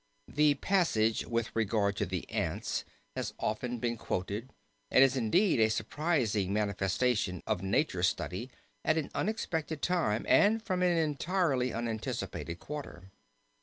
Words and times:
The 0.27 0.55
passage 0.55 1.27
with 1.27 1.55
regard 1.55 1.95
to 1.97 2.07
the 2.07 2.27
ants 2.27 2.83
has 3.15 3.35
often 3.37 3.77
been 3.77 3.97
quoted, 3.97 4.49
and 4.89 5.03
is 5.03 5.15
indeed 5.15 5.59
a 5.59 5.69
surprising 5.69 6.51
manifestation 6.51 7.43
of 7.45 7.61
nature 7.61 8.01
study 8.01 8.49
at 8.83 8.97
an 8.97 9.11
unexpected 9.13 9.83
time 9.83 10.25
and 10.27 10.59
from 10.59 10.81
an 10.81 10.97
entirely 10.97 11.71
unanticipated 11.71 12.57
quarter. 12.57 13.11